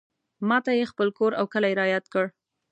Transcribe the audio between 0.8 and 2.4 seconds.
خپل کور او کلی رایاد کړ.